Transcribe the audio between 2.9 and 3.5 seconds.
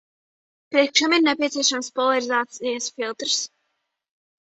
filtrs?